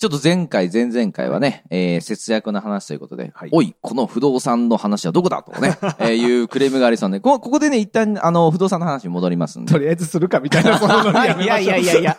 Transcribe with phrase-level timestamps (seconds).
[0.00, 9.78] ちょっと前回、前々回はね、えー、節約の話ということで、はいおい、この不動産の話はどこだとね、 えー、いうクレームがありそうで、こここでね、一旦、あの、不動産の話に戻りますんでと。
[9.78, 12.16] りあえずするかみたいな、そのノリやめましょういやいやいやいや。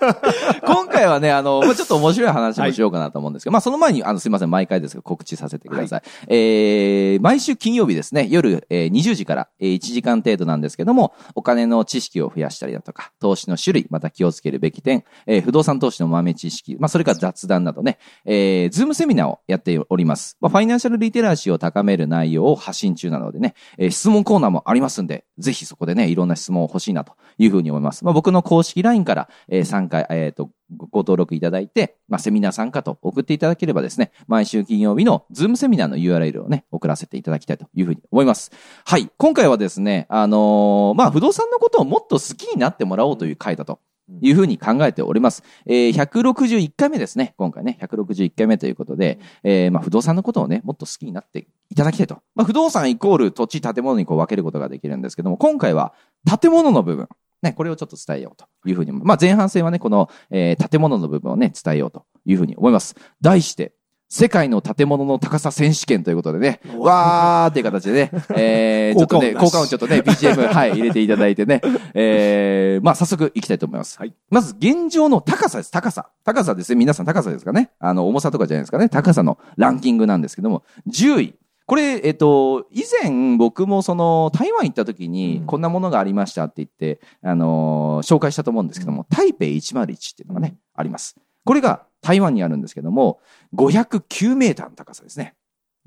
[0.64, 6.02] 今回はね、あの、まあ、ちょっと面白い話もしようかなと思うんですけど、まあ、その前に、あの、すいません、毎回ですが告知させてください。
[6.28, 20.38] えー、毎週金曜日ですね、夜、えー、20時から、えー、1時間程度なんですけども、お金の知識を増やしたりだとか、投資の種類、また気をつけるべき点、えー、不動産投資の豆知識、まあ、それから雑談などね、えー、ズームセミナーをやっております。
[20.42, 28.04] まあ、ファイナンシャルリテラシーを高める内容を発信中なのでね、えー質問コーナーもありますんで、ぜひそこでね、いろんな質問を欲しいなというふうに思います。
[28.04, 38.52] まあ、僕の公式 LINE から、えー参加、えっ、と、ごご登録いただいて、まあ、セミナー参加と送っていただければですね、毎週金曜日のズームセミナーの URL をね、送らせていただきたいというふうに思います。
[38.86, 39.10] はい。
[39.18, 43.80] 今回はですね、あのーまあ、不動産のことをもっと好きになってもらおうという回だと。
[44.22, 45.44] いうふうに考えております。
[45.66, 47.34] えー、161回目ですね。
[47.38, 52.22] 今回ね、161回目ということで、えー、まあ、不動産のことをね、もっと好きになっていただきたいと。
[52.36, 55.94] まあ、不動産イコール土地、建物にこう分けることができるんですけども、今回は
[56.42, 57.08] 建物の部分。
[57.42, 58.92] ね、これをちょっと伝えようというふうに。
[58.92, 62.96] まあ、前半戦はね、この、えー、建物の部分をね、伝えようというふうに思います。
[63.22, 63.74] 題して、
[64.14, 71.62] 世界の建物の高さ選手権ということでね、わーっていう形でね、 えー、ちょっとね、効効果音ちょっとね、BGM、 はい、入れていただいてね、
[71.94, 73.98] えー、まあ、早速行きたいと思います。
[73.98, 75.72] はいまず、現状の高さです。
[75.72, 76.10] 高さ。
[76.26, 76.76] 高さですね。
[76.76, 77.72] 皆さん高さですかね。
[77.80, 78.90] あの、重さとかじゃないですかね。
[78.90, 81.36] 高さのランキングなんですけども、10位。
[81.66, 89.84] これ、えっと、以前僕もその台湾行った時にうんこんなものがありましたって言って、あのー紹介したと思うんですけども、台北101
[90.14, 91.16] っていうのがね、あります。
[91.46, 93.20] これが台湾にあるんですけども、
[93.56, 95.36] 509メーターの高さですね。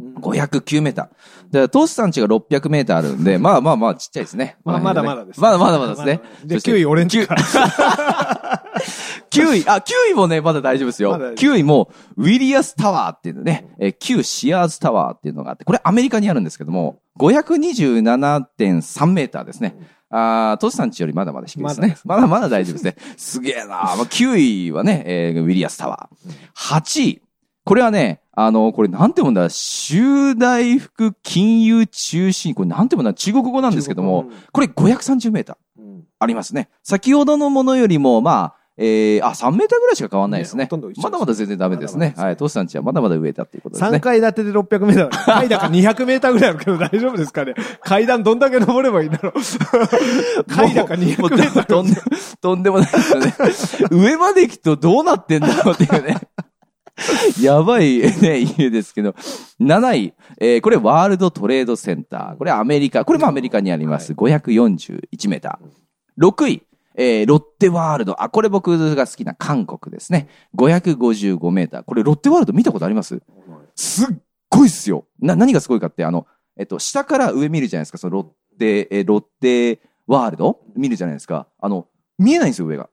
[0.01, 1.05] 509メーター。
[1.05, 1.15] だか
[1.53, 4.57] ら、トシさんちが600メーターあるんで、まあまあまあちっちゃいですね。
[4.65, 5.41] まあ、まだまだです。
[5.41, 6.21] まだまだまだですね。
[6.45, 7.43] で、そして9位俺んちから。
[9.31, 11.13] 9位、あ、9位もね、まだ大丈夫ですよ。
[11.13, 19.77] まだ大丈9位も、ウィリアスタワーっていうのね、えー旧シアーズタワーっていうのがあって、これアメリカにあるんですけども、527.3メーターですね。
[20.17, 21.97] あートシさんちよりまだまだ低いですね。
[22.05, 22.97] まだまだ大丈夫ですね。
[23.19, 26.77] すげえなまあ、9位はね、えーウィリアスタワー。
[26.77, 27.23] 8位。
[27.65, 35.57] これはね、あの、これなんて読むんだ、修大福金融中心、これなんて読むんだ、中国語なんですけども、これ530メーター。
[35.83, 36.69] うんありますね。
[36.83, 40.65] 先ほどのものよりも、まあ、えー、あ、3メーターぐらいしか変わんないですね。
[40.65, 42.07] ねどまだまだ全然ダメですね。
[42.07, 42.37] まだまだですねはい。
[42.37, 44.01] トシさんちはまだまだ上だっていうことですね3。
[44.01, 45.25] 階建てで600メーター。
[45.27, 47.55] 階段が200メーターぐらいあるけど大丈夫ですかね？
[47.83, 49.35] 階段どんだけ登ればいいんだろう？
[50.53, 51.97] 階段が200メーターとんで、
[52.41, 52.99] とんでもないで
[53.53, 53.93] すよね。
[53.93, 56.17] 上まで行くとどうなってんだろうっていうね。
[57.41, 59.15] やばいね、家ですけど。
[59.61, 62.37] 7位、えー、これワールドトレードセンター。
[62.37, 63.05] これアメリカ。
[63.05, 64.12] これもアメリカにあります。
[64.12, 66.25] 541メーター。
[66.25, 66.62] 6位、
[66.97, 68.22] えー、ロッテワールド。
[68.22, 70.28] あ、これ僕が好きな韓国ですね。
[70.56, 71.82] 555メーター。
[71.82, 73.21] これロッテワールド見たことあります？
[73.75, 74.16] すっ
[74.49, 75.06] ごいっすよ。
[75.21, 77.99] な、何がすごいかって、あの、えっと、下から上見るじゃないですか。
[77.99, 80.60] そのロッテ、えーロッテワールド？
[80.77, 81.49] 見るじゃないですか。
[81.59, 81.88] あの、
[82.19, 82.88] 見えないんですよ、上が。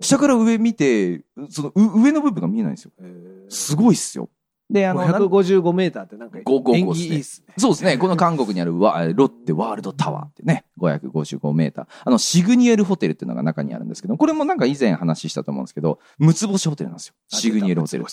[0.00, 2.92] 下から上見て、その、う上の部分が見えないんですよ。
[3.48, 4.28] すごいっすよ。
[4.70, 7.54] で、あの、なん555メーターってなんか、555縁起いいっすね。
[7.56, 7.96] そうですね。
[7.96, 11.86] この韓国にあるワロッテワールドタワーってね、555メーター。
[12.04, 17.14] あの、シグニエルホテルっていうのが中にあるんですけど、これもなんか以前話したと思うんですけど、六つ星ホテルなんですよ。
[17.28, 18.04] シグニエルホテル。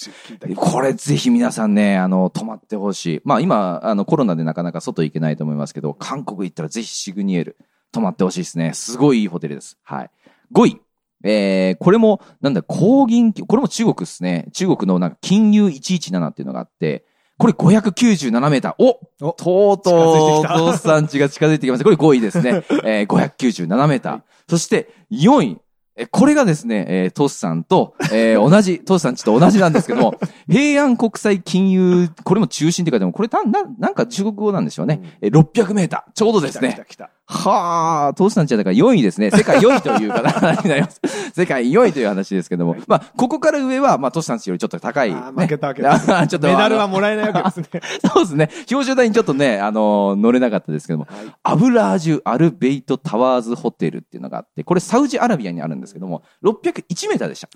[0.56, 3.22] これぜひ皆さんね、あの、泊まってほしい。
[3.26, 7.58] まあ今、あの、コロナでなかなか外行けないと思いますけど、韓国行ったらぜひシグニエル
[7.92, 8.72] 泊まってほしいですね。
[8.74, 9.78] すごいいいホテルです。
[9.84, 10.12] はい。
[10.54, 10.85] 5位。
[11.24, 14.48] えー、これも、なんだ、高銀、これも中国ですね。
[14.54, 17.06] 中国のなんか金融117っていうのがあって、
[17.38, 18.76] これ597メーター。
[18.78, 21.84] おおとうとう、近づいてきたドスさんちが近づいてきました。
[21.84, 22.64] これ5位ですね。
[22.84, 24.22] えー、 597メーター。
[24.48, 25.58] そして、4位。
[25.98, 30.16] え、これがですね、えー、トスさんと、えー、同じ、 トスさんちと同じなんですけども、
[30.50, 35.02] 平安国際金融、これも中心って書いてあるこれた、な、なんか中国語なんでしょうね。
[35.22, 36.12] えー、600メーター。
[36.14, 36.70] ちょうどですね。
[36.70, 37.25] 来た来た来た。
[37.28, 39.32] はあ、トシさんちはだから4位ですね。
[39.32, 41.02] 世界4位という話 になります。
[41.34, 42.76] 世界4位という話ですけども。
[42.88, 45.20] まあ、ここから上は、まあ、トシさんちよりちょっと高い、ね。
[45.36, 46.48] 負けたわけですちょっと。
[46.48, 47.82] メダルはあもらえないわけですね。
[48.04, 48.50] の そうですね。
[48.70, 51.08] 表彰台にちょっとね、あのー乗れなかったですけども。
[51.10, 57.48] はいアブラージュ・アルベイト・タワーズ・ホテルっていうのがあって、これサウジアラビアにあるんですけども、601メーターでした。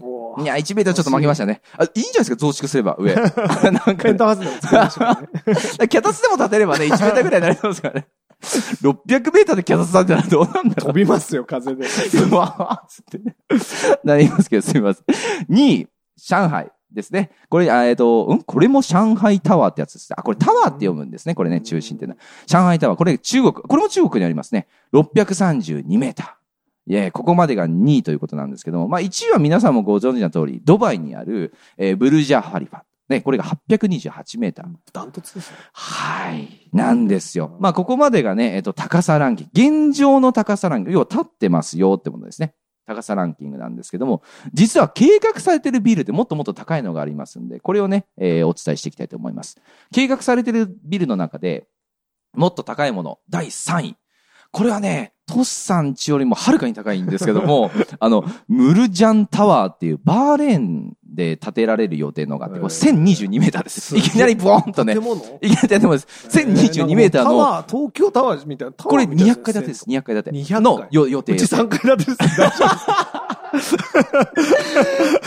[0.44, 1.62] いや、1メーターちょっと負けましたね。
[1.78, 3.16] あ、いいんじゃないですか、増築すれば、上。
[3.16, 5.28] なんかペンタハウスでも作りましたからね。
[5.90, 8.08] 脚立でも立てればね、1メーターぐらいになりますからね。
[8.42, 11.86] 600メーターで脚立立てたらどうなんだろ飛びますよ、風で。
[11.86, 12.30] う。
[12.30, 13.36] うわーつってね。
[14.04, 15.06] なりますけど、すみません。
[15.54, 15.88] 2位、
[16.18, 17.32] 上海ですね。
[17.50, 18.42] これ、あえっ、と、うん？
[18.44, 20.16] これも上海タワーってやつですね。
[20.18, 21.36] あ、これタワーって読むんですね。
[21.36, 22.22] これね、中心っていうのは。
[22.48, 22.98] 上海タワー。
[22.98, 24.68] これ中国、これも中国にありますね。
[24.94, 26.40] 632メーター。
[26.92, 32.80] いやここまでが2位ということなんですけども、まあ1位は皆さんもご存知の通り、ドバイにある、えーブルジャ・ハリファ。
[33.10, 34.68] ね、これが828メーター。
[34.94, 35.58] ダントツですね。
[35.74, 36.70] はい。
[36.72, 37.58] なんですよ。
[37.60, 39.90] まあ、ここまでがね、えっと、高さランキング。
[39.90, 40.92] 現状の高さランキング。
[40.94, 42.54] 要は立ってますよってことですね。
[42.86, 49.62] 高さランキングなんですけども、実は計画されてるビルってもっともっと高いのがありますんで、これをね、えーお伝えしていきたいと思います。
[49.94, 51.68] 計画されてるビルの中で、
[52.34, 53.96] もっと高いもの、第3位。
[54.52, 63.96] これはね、トスさんちよりもはるかに高いんですけども、 あの、ムルジャンタワーっていうバーレーンで建てられる予定のがあって、これ1022メーターです。
[63.98, 65.22] いきなりボーンとね建、物？
[65.42, 66.08] いきなり建物です。
[66.30, 68.74] 1022メーターの、タワー、東京タワーみたいな。
[68.74, 69.86] これーみたいな200階建てです。
[69.88, 70.32] 200階建て。
[70.32, 71.34] 200の予定。
[71.34, 72.18] うち3階建てです。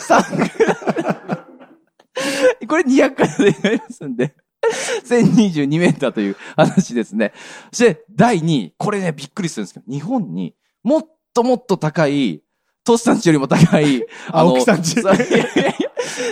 [0.08, 0.32] 大丈
[2.68, 4.34] これ200階建てになりますんで。
[5.04, 7.32] 1022メーターという話ですね。
[7.72, 8.74] そして、第2位。
[8.78, 12.42] これね、びっくりするんですけど、日本にもっともっと高い、
[12.84, 14.96] トシさんちよりも高い、 青木さんち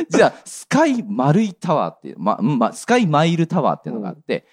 [0.09, 4.47] じゃあ、スカイ丸いタワーっていう、ま、うんま、スカイマイルタワーっていうのがあって、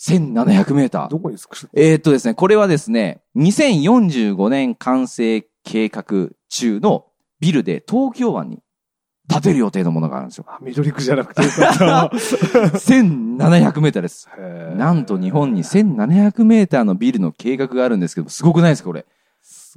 [0.00, 1.08] 1700メーター夫。
[1.10, 7.06] どこに作るえーっとですね、これはですね、2045年完成計画中の
[7.40, 8.58] ビルで東京湾に
[9.28, 10.44] 建てる予定のものがあるんですよ。
[10.48, 12.10] あ、緑区じゃなくてよかった。
[12.76, 14.28] 1700メーターです。
[14.76, 19.06] なんと日本に1700メーターのビルの計画があるんですけど、すごくないですか、これ。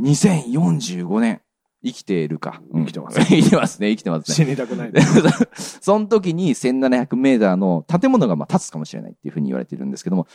[0.01, 1.41] 2045年。
[1.83, 2.61] 生きているか。
[2.71, 4.35] うん生きてます 生きてますね、生きてますね。
[4.35, 5.79] 死にたくないです。
[5.81, 10.27] その時に1700メーターの建物がまあ建つかもしれないっていうふうに言われてるんですけども、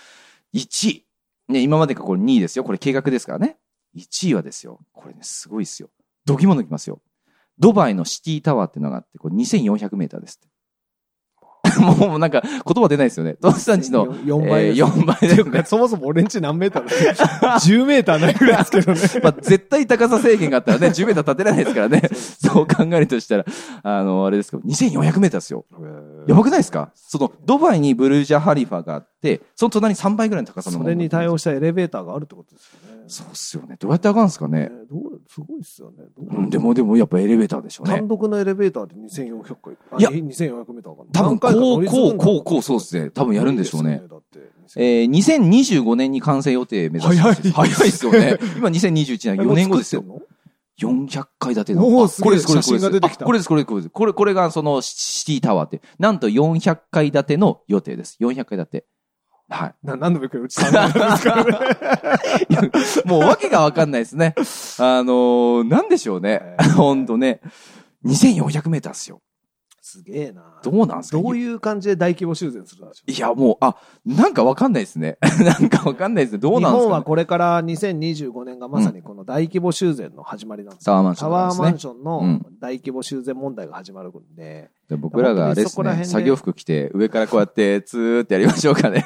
[0.55, 1.05] 1位。
[1.49, 2.65] ね、今までがこれ2位ですよ。
[2.65, 3.57] これ計画ですからね。
[3.97, 4.81] 1位はですよ。
[4.93, 5.91] これね、すごいですよ。
[6.25, 7.01] どぎも抜きますよ。
[7.63, 10.49] ドバイのシティタワーっていうのがあって、これ2400メーターですって。
[11.81, 13.35] もうなんか言葉出ないですよね。
[13.35, 14.81] トシさんちの4倍です。
[14.81, 15.05] えー4
[15.51, 15.65] 倍で。
[15.65, 19.01] そもそも俺んち何メーターだ ?10 メーターないぐらいですけどね。
[19.23, 22.03] まあ、絶対高さ制限があったらね、10メーター立てられないですからね。
[22.53, 23.45] そう考えるとしたら、
[23.85, 25.65] あの、あれですけど、2400メーターですよ。
[26.27, 26.91] やばくないですか？
[26.95, 33.05] その、ドバイにブルージャハリファがあって、その隣に3倍ぐらいの高さのそれに対応したエレベーターがあるってことですよね。
[33.09, 33.77] そうっすよね。
[33.79, 34.61] どうやって上がるんですかね。
[34.61, 36.05] ねどうすごいっすよね。
[36.17, 38.09] どううん、でも、でも、やっぱエレベーターでしょうね単。
[38.09, 39.77] 独のエレベーターで2400回。
[39.93, 41.11] あいや2400メーターかな。
[41.13, 43.11] 多分、こう、こう、こう、こう、そうですね。
[43.11, 44.03] 多分やるんでしょうね。。
[44.77, 47.21] えー、2025年に完成予定目指して。
[47.21, 48.39] 早い早いですよね。
[48.57, 50.03] 今2021年4年後ですよ。
[50.03, 51.83] もう作ってんの？400階建ての。
[51.83, 53.91] これです、これです、これです、これです。
[53.91, 55.83] これ、これがそのシティタワーって。
[55.99, 58.17] なんと400階建ての予定です。
[58.21, 58.87] 400階建て。
[59.53, 59.75] はい。
[59.83, 62.71] な何度も言うけど、うち3階ですからね。
[63.05, 64.35] もうわけがわかんないですね。
[64.37, 66.57] あのー、なんでしょうね。
[66.77, 67.41] ほんとね。
[68.05, 69.21] 2400メーターっすよ。
[69.85, 70.61] すげえな。
[70.63, 71.21] どうなんですか？
[71.21, 73.11] どういう感じで大規模修繕するんでしょう？
[73.11, 73.77] いや、もう、あ、
[74.07, 75.19] なんかわかんないですね。
[75.45, 76.39] なんかわかんないですね。
[76.39, 89.05] どう日なんですか、ね、本はこれから2025年がまさにこの大規模修繕の始まりなんですよタワーマンショタンねワーマンションうのん大規模修繕問題が始まるんで、僕らがあれですね、作業服着て、上からこうやって、 ツーってやりましょうかね。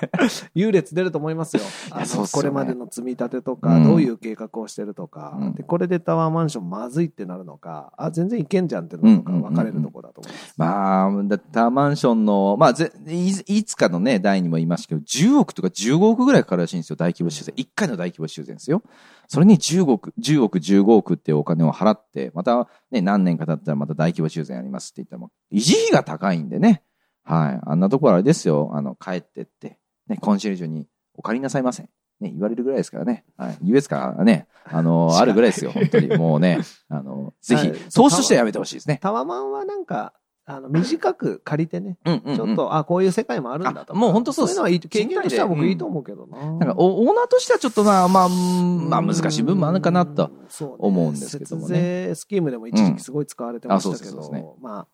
[0.54, 1.62] 優劣出ると思いますよ。
[1.90, 10.54] あのねこれまでの積み立てとか、うんどういう計画をしてるとか、うんで、これでタワーマンションまずいってなるのか、あ、全然いけんじゃんってなるのか分かれるところだと思います。
[10.56, 17.54] まあ、だタワーマンションの、まあ、ぜいいつかのね、第にも言いましたけど、10億とか15億ぐらいかかるらしいんですよ、大規模修繕。
[17.56, 18.82] 1回の大規模修繕ですよ。
[19.28, 26.82] それに10億、10億、15億っていうお金を払って、またね、何年か経ったらまた大規模修繕やりますって言ったら維持費が高いんでね。
[27.24, 27.60] はい。
[27.64, 31.88] あんなところあれですよ、あの、帰ってって、ね、コンシェルジュにお借りなさいませ。
[32.20, 33.24] ね、言われるぐらいですからね。
[33.36, 33.58] はい。
[33.62, 34.46] 言うですからね。
[34.64, 36.16] あの、 あるぐらいですよ、本当に。
[36.16, 38.98] もうね、あの、 ぜひはい、投資としてはやめてほしいですね。
[39.02, 40.14] タワマンはなんか、
[40.48, 42.36] あの、短く借りてね、うんうん、うん。
[42.36, 46.38] ちょっと、あ、こういう世界もあるんだともう本当そうですそういうのはいい、経験としては僕いいと思うけどな。
[46.38, 50.30] なんかお、オーナーとしてはちょっとな、まあ、うんまあ、難しい部分もあるかなと。
[50.78, 54.86] 思うんですけどもね節税スキームでも一時期すごい使われてましたけうんあそうそうそうど、まあ、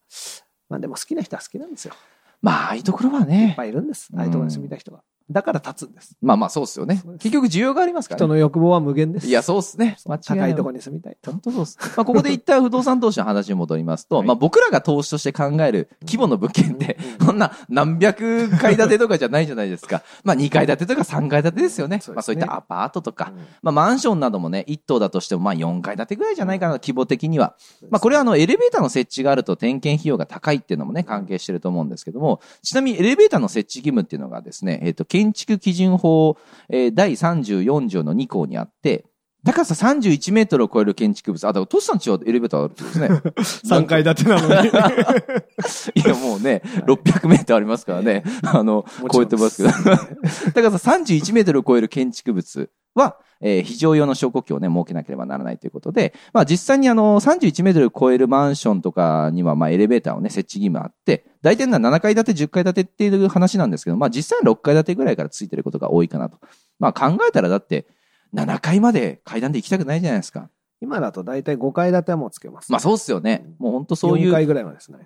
[0.70, 1.94] まあでも好きな人は好きなんですよ。
[2.40, 3.54] まあ、ああいうところはいっね。
[3.56, 4.08] ぱいいるんです。
[4.16, 5.02] ああいうところに住みたい人が。
[5.30, 6.16] だから立つんです。
[6.20, 8.24] まあまあそうっすよね結局需要がありますからね。
[8.24, 9.26] 人の欲望は無限です。
[9.26, 9.96] いや、そうっすね。
[10.06, 11.16] 間違いない高いところに住みたい。
[11.24, 11.78] 本当そうです。
[11.96, 20.02] まあ、ここで一旦不動産投資の話に戻りますと、はいまあ、僕らが投資として考える規模の物件って、そんな何百階建てとかじゃないじゃないですか。
[20.24, 21.96] まあ、2階建てとか3階建てですよね。
[21.96, 27.54] ねまあ、そういったアパートとか、うんまあ、マンションなどもね、1棟だとしても、まあ、4階建てぐらいじゃないかな、規模的には。
[27.90, 36.38] まあ、これはあの、エレベーターの設置があると点検費用が高いっていうのもね、関係してると思うんですけども、ちなみにエレベーターの設置義務っていうのがですね、えっ、と、建築基準法、
[36.70, 39.04] え第34条の2項にあって、
[39.44, 41.44] 高さ31メートルを超える建築物。
[41.44, 43.76] あ、だから、トシさんちはエレベーターあるってことですね。
[43.82, 44.68] 3階建てなのに。
[46.04, 48.22] いや、もうね、600メートルありますからね。
[48.44, 49.74] あの、超えてますけど。
[50.54, 66.38] 高さ31メートルを超える建築物は、えー非常用の昇降機をね、設けなければならないということで、まあ実際にあの、31メートルを超えるマンションとかには、まあエレベーターをね、設置義務あって、大体な7階建て、10階建てっていう話なんですけど、まあ実際は6階建てぐらいからついてることが多いかなと。
[66.78, 67.86] まあ考えたらだって、
[68.34, 70.48] 7階まで階段で行きたくないじゃないですか。
[70.80, 72.72] 今だと大体5階建てはもうつけます。
[72.72, 73.46] まあそうっすよね。
[73.58, 74.98] もう本当そうい4う階ぐらいまでですね。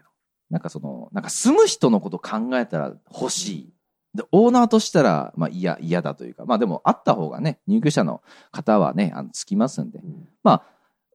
[0.48, 3.72] なんかその、なんか住む人のこと考えたら欲しい。
[4.14, 10.00] で、オーナーとしたら、まあ嫌、嫌だというか、まあでもあった方がね、入居者の方はね、あの、つきますんで。
[10.42, 10.62] まあ、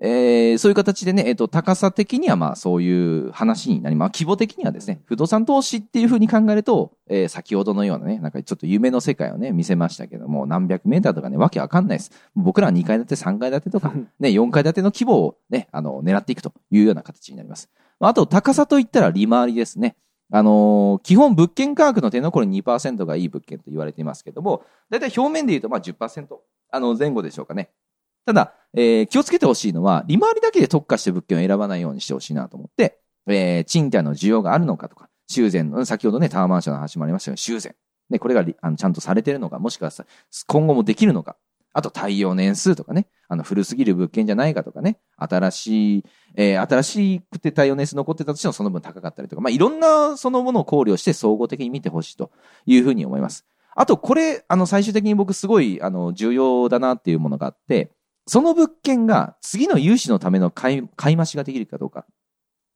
[0.03, 12.12] えー、そういう形でね、えっ、と、高さ的にはまあそういう話になり、まあ規模的にはですね、不動産投資っていうふうに考えると、えー、先ほどのようなね、なんかちょっと夢の世界をね、見せましたけども、何百メーターとかね、わけわかんないです。
[12.36, 17.70] 僕らは2階建て、3階建てとか、 ね、4階建ての規模をね、あの、狙っていくというような形になります。
[18.00, 19.96] まああと、高さといったら利回りですね。
[20.34, 26.27] あのー基本物件価格の点のこれ2%がいい物件と言われていますけども、だいたい表面で言うとまあ10%、
[26.72, 27.70] あの前後でしょうかね。
[28.25, 37.75] ただ、えー気をつけてほしいのは、利回りだけで特化して物件を選ばないようにしてほしいなと思って、えー賃貸の需要があるのかとか、修繕の、先ほどね、タワーマンションの話もありましたが、修繕。
[38.09, 40.05] ね、これがあのちゃんとされてるのか、もしくはさ
[40.47, 41.37] 今後もできるのか。
[41.73, 52.31] あと、耐用年数とかね、あの、古すぎる物件じゃないかとかね、新しい、えー新しくて耐用年数残ってたとしてもその分高かったりとか、まあ、いろんなそのものを考慮して総合的に見てほしいと
[52.65, 53.45] いうふうに思います。
[53.73, 57.91] あと、これ、あの、最終的に僕すごい、あの、重要だなっていうものがあって、
[58.27, 62.05] その物件が次の融資のための買い、買い増しができるかどうか。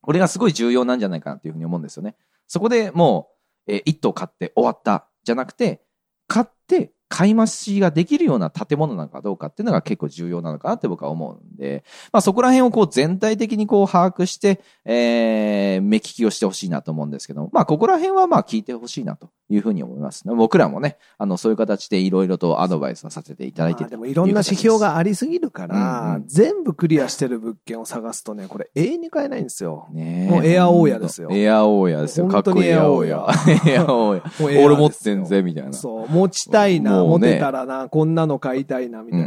[0.02, 2.16] これがすごい重要なんじゃないかなというふうに思うんですよね。
[2.48, 3.30] そこでも
[3.68, 5.82] う、えー一棟買って終わったじゃなくて、
[6.28, 20.24] 買って買い増しができるような建物なのかどうかっていうのが結構重要なのかなって僕は思うんで、まあそこら辺をこう全体的にこう把握して、えー、目利きをしてほしいなと思うんですけども、まあここら辺はまあ聞いてほしいなというふうに思います。
[20.26, 29.88] 僕らもね、あのそういう形でいろいろとアドバイスをさせていただいてまあでもいろんな指標がありすぎるから、うんうん全部クリアしてる物件を探すとね、これ永遠に買えないんですよ。
[29.92, 32.28] ねもうエアオーヤですよエアオーヤですよ。
[32.28, 33.28] かっこいいエアオーヤ。
[33.66, 34.66] エアオーヤ。
[34.66, 35.74] 俺持ってんぜ、みたいな。
[35.74, 37.34] そう、持ちたいな、持もうね。
[37.34, 39.22] てたらな、こんなの買いたいな、みたい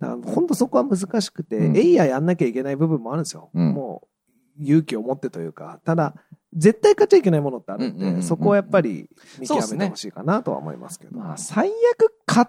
[0.00, 0.16] な。
[0.24, 1.76] 本当そこは難しくて、うん。
[1.76, 3.50] エイヤやんなきゃいけない部分もあるんですよ。
[3.54, 3.72] うん。
[3.72, 4.02] も
[4.58, 6.14] う、勇気を持ってというか、ただ、
[6.54, 11.18] 絶対買っちゃいけないものってあるんで、そこはやっぱり見極めてほしいかなとは思いますけど。
[11.18, 12.46] まあ、最悪買っ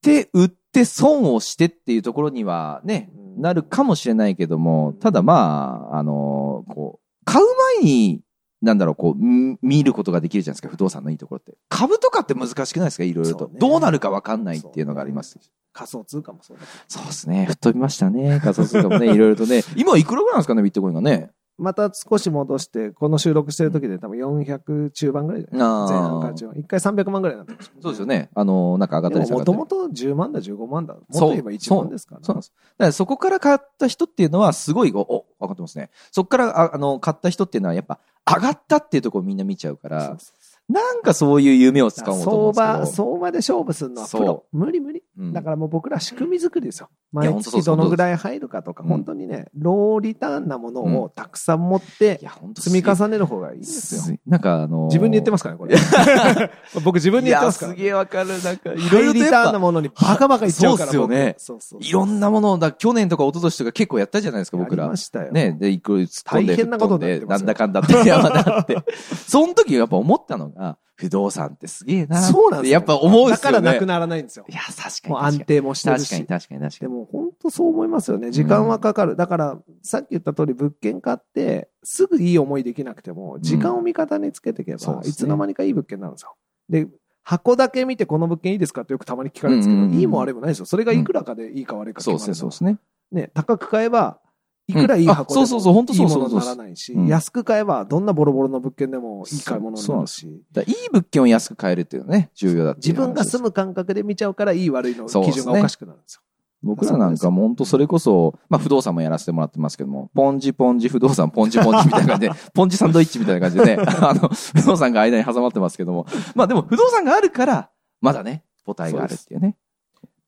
[0.00, 3.42] て売って損をしてっていうところにはね、うん。
[3.42, 7.46] なるかもしれないけども、ただまあ、あのこう、買う
[7.80, 8.21] 前に、
[8.62, 11.54] なんだろう、こう、み見ることができるじゃないですか、不動産のいいところって。
[11.68, 13.38] 株とかって難しくないですかいろいろと。
[13.40, 15.38] そうねどうなるかわかんないっていうのがあります。
[15.72, 16.64] 仮想通貨もそうだ。
[16.86, 17.46] そうですね。
[17.46, 18.40] 吹っ飛びましたね。
[18.40, 19.62] 仮想通貨もね、 いろいろとね。
[19.76, 21.30] 今いくらぐらいなんですかね、ビットコインがね。
[21.58, 26.54] また少し戻して、この収録してる時で多分400中盤ぐらいじゃない前半から中盤。
[26.56, 27.74] 1回300万ぐらいになってました。
[27.82, 28.30] そうですよね。
[28.34, 30.94] あの、なんか上がったりでもともと10万だ、15万だ。
[30.94, 32.20] もっそうと言えば1万ですから。
[32.22, 32.52] そうなんです。
[32.78, 35.90] だからそこから買った人っていうのはすごい、お、お分かってますね。
[36.10, 40.06] そこから、ああの、買った人っていうのはやっぱ上がったっていうところをみんな見ちゃうから。
[40.06, 40.36] そうそう、
[40.72, 43.04] なんかそういう夢をつかもうと思うん相ですけど。
[43.08, 44.44] 場、相場で勝負するのはプそロ。
[44.52, 45.02] 無理無理。
[45.18, 46.88] うんだからもう僕ら仕組み作りですよ。
[47.12, 52.20] 毎月どのぐらい入るかとか、うん本当にね、ローリターンなものをたくさん持って
[52.58, 54.18] 積み重ねる方がいいんですよ。
[54.26, 55.76] なんかあのー自分に言ってますからね、これ。
[56.84, 57.74] 僕自分に言ってますから。
[57.74, 58.30] いや、すげえわかる。
[58.42, 60.92] なんか、いハろいろリターンなものにバカバカいっちゃうから。
[60.92, 61.80] そうっすよね僕そうそう。
[61.82, 64.96] いろんなものを、だ去年とか一昨年とか結構やったじゃないですか、僕らやりま。
[64.96, 65.32] したよ。
[65.32, 66.08] ね、で、いくら突っ
[66.40, 68.76] 込んで、 大変なことでなんだかんだって山だって。
[69.26, 70.61] その時やっぱ思ったのが、
[70.94, 72.22] 不動産ってすげえな。
[72.22, 72.72] そうなんですよ。
[72.74, 73.56] やっぱ思うっだすよね。
[73.58, 74.52] からなくならないんですよい。
[74.52, 75.10] や、確かに。
[75.10, 76.08] もう安定もしてるし。
[76.10, 76.92] 確かに、確かに、確かに。
[76.92, 78.30] でも本当そう思いますよね。
[78.30, 79.16] 時間はかかる。
[79.16, 86.36] だから、さっき言った通り物件買って、すぐいい思いできなくても、時間を味方につけていけば、いつの間にかいい物件になるんですよ。
[86.68, 86.88] で、
[87.24, 90.66] 箱だけ見てこの物件いいですかってよくたまに聞かれるんですけど、いいも悪いもないですよ。
[90.66, 92.78] それがいくらかでいいか悪いか決そうですね、そうですね。
[93.10, 94.20] ね、高く買えば、
[94.68, 96.38] いくらいい箱でもそうそうそう本当そうそう。
[96.38, 97.06] ならないし、うん。
[97.06, 106.22] 安く買えばどんなボロボロの物件でもいい買い物になるし、いい物件を安く買えるっていうね、重要だってい自分が住む感覚で見ちゃうからいい悪いの基準がおかしくなるんですよ。
[106.62, 119.56] 僕らなんかも本当それこそ、まあ不動産もやらせてもらってますけども、ポンジポンジ不動産、ポンジポンジみたいな感じで、ポンジサンドイッチみたいな感じでね、あの、不動産が間に挟まってますけども、まあでも不動産があるから、まだね、母体があるっていうね。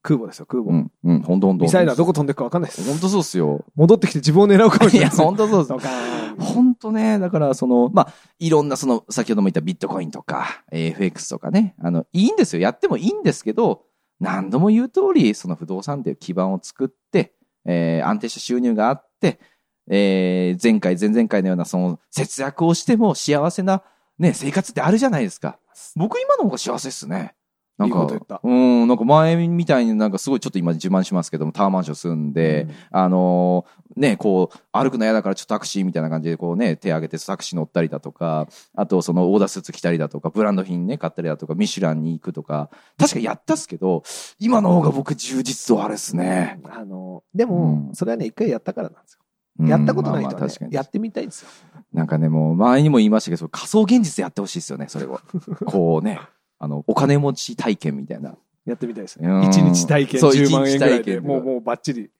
[0.05, 0.71] 空母ですよ、空母。
[0.71, 2.87] うん、うん、本当本当ミサイルはどこ飛んでるかわかんないです。
[2.87, 3.65] 本当そうっすよ。
[3.75, 5.27] 戻ってきて自分を狙うかもしいや、れないですよ。
[5.27, 5.79] 本当そうっすド。
[5.79, 12.61] カーン本当ね、だからその、まあ、いろんなその、先ほども言ったビットコインとか、えー FX とかね、あの、いいんですよ。
[12.61, 13.85] やってもいいんですけど、
[14.21, 17.33] 何度も言う通り、その不動産っていう基盤を作って、
[17.65, 19.41] えー安定した収入があって、
[19.89, 23.83] えー前回、前々回のようなその節約をしても幸せな
[24.19, 25.59] ね、生活ってあるじゃないですか。
[25.97, 27.35] 僕今の方が幸せっすね。
[27.77, 28.07] なんか、
[28.43, 44.03] うん、なんか前みたいになんかすごいちょっと今自慢しますけども、タワーマンション住んで、あのーね、こう、歩くの嫌だからちょっとタクシーみたいな感じでこうね、手挙げてタクシー乗ったりだとか、あとそのオーダースーツ着たりだとか、ブランド品ね、買ったりだとか、ミシュランに行くとか、確かやったっすけど、
[44.39, 46.61] 今の方が僕充実度あるっすね。
[46.65, 49.19] あの、でも、うんそれはね、一回やったからなんですよ。
[49.59, 51.49] うんやったことない人はねやってみたいんですよ。
[51.93, 55.21] なんかね、もう前にも言いましたけど、仮想現実でやってほしいですよね、それを。
[55.65, 56.21] こうね、
[56.59, 58.37] あの、お金持ち体験みたいな。
[58.65, 59.47] やってみたいですうんね。
[59.49, 62.11] 一日体験そう10万円ぐらいで、もう、もうバッチリ。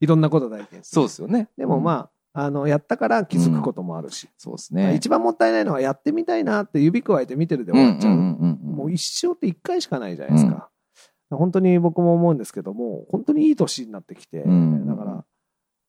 [0.00, 1.48] いろんなこと体験そうですよね。
[1.56, 4.28] でもまあ、あの、やったから気づくこともあるし。
[4.36, 4.94] そうですね。
[4.96, 8.16] 一番もったいないのはやってみたいなって指くわえて見てるでうん終わっちゃう。
[8.16, 10.68] もう一生って一回しかないじゃないですか。
[11.30, 15.24] 本当に僕も思うんですけども、本当にいい年になってきて、うんだから、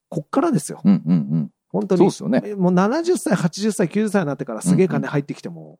[0.10, 0.82] こっからですよ。
[0.84, 1.98] 本当に。
[1.98, 5.80] そうですよねえもう70歳、80歳、90歳になってからすげえ金入ってきても。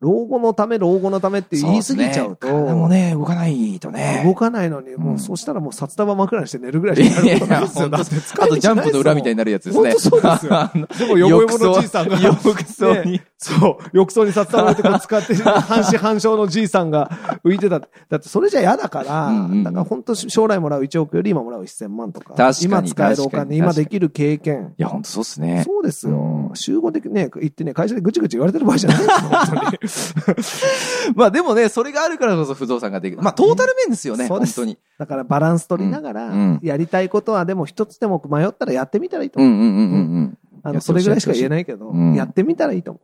[0.00, 4.22] 老後のため、老後のためって言い過ぎちゃうと、そですね体もね、動かないとね。
[4.24, 7.88] 動かないのに、もううんそうしたらもう札束枕にして寝るぐらいしかやることないですよ。
[7.90, 9.90] だって使あとジャンプの裏みたいにななるやつですね。
[9.90, 13.24] 本当そうですよ でも、よぼよぼのじいさんが、浴槽にね。
[13.36, 17.10] そう、浴槽に札束置いてこう使って、半死半生のじいさんが
[17.44, 17.80] 浮いてた。
[17.80, 22.34] だってそれじゃ嫌だから、うんうんうんだから本当将来もらう1億より今もらう1000万とか。
[22.34, 24.74] 確かに今使えるお金、に今できる経験。
[24.78, 25.62] いや、本当そうっすね。
[25.66, 26.16] そうですよ。
[26.16, 29.88] うん集合でね、行ってね、会社でぐちぐち言われてる場合じゃないですよ、本当に。
[31.14, 33.22] まあでもね、それがあるからこそ不動産ができる。
[33.22, 34.78] まあトータル面ですよね、そうです本当に。
[34.98, 39.50] だからバランス取りながら、やりたいことはでも一つでも迷ったらやってみたらいいと思う。
[39.50, 40.38] うんうんうんうんうん。
[40.62, 43.00] あの、それぐらいしか言えないけど、うんやってみたらいいと思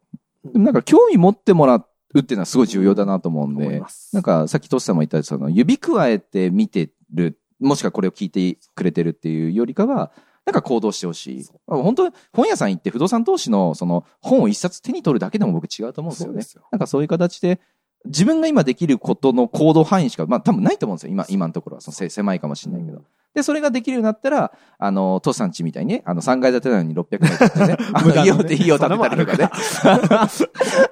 [0.53, 10.13] でもなんか興味持ってもらうっていうのはすごい重要だなと思うんでなんかさっきトシさんも言ったその指くわえて見てる、もしくはこれを聞いてくれてるっていうよりかは、
[10.47, 11.45] なんか行動してほしい。
[11.67, 16.63] 本当本屋さん行って不動産投資のその本を一冊手に取るだけでも僕違うと思うんですよねそうですよ。
[16.71, 17.61] なんかそういう形で、
[18.05, 21.11] 自分が今できることの行動範囲しか、まあ多分ないと思うんですよ。
[21.11, 21.81] 今、今のところは。
[21.81, 23.03] そのせ狭いかもしれないけど。
[23.35, 29.51] で、それができるようになったら、あの、トシさん家みたいにね、あの、3階建てなのに600メートルってね、あね家をて家を建てたりとかね。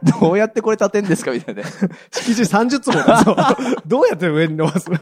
[0.20, 1.68] どうやってこれ建てんですかみたいなね。
[1.68, 1.90] う。
[2.10, 3.36] 敷地30坪だ ぞ。
[3.86, 4.90] どうやって上に伸ばす？
[4.90, 4.98] の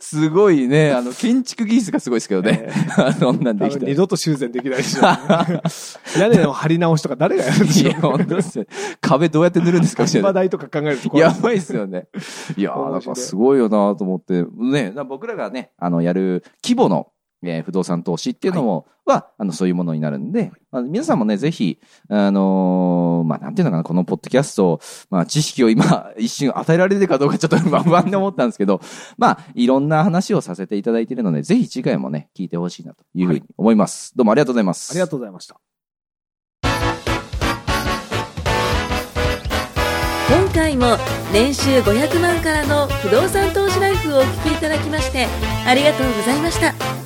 [0.00, 2.68] すごいね、あの、建築技術がすごいですけどね。
[2.96, 4.98] あそんなんで多きた二度と修繕できないでし。
[5.00, 8.64] 屋根の張り直しとか誰がやるんでしょういや、本当ですよ。
[9.00, 12.06] 壁どうやって塗るんですかみた代とか考えるとやばいっすよね。
[12.56, 14.44] いやー、なんかすごいよなと思って。
[14.56, 17.08] ね、な僕らがね、あの、やる規模の、
[17.46, 21.78] えー不動産投資っていうのも、は、あの、そういうものになるんで、まあ、皆さんもね、ぜひ、
[22.08, 24.80] あのーまあ、なんていうのかな、このポッドキャスト、
[25.10, 28.80] まあ、知識を今、 一瞬与えられてるかどうかちょっと 不安に思ったんですけど、
[29.16, 34.16] まあ、いろんな話をさせていただいているので、ぜひ次回もね、聞いてほしいなというふうに思います。
[34.16, 34.90] どうもありがとうございます。
[34.92, 35.60] ありがとうございました。
[40.28, 40.96] 今回も
[41.32, 45.26] 年収500万からの不動産投資ライフをお聞きいただきまして
[45.66, 47.05] ありがとうございました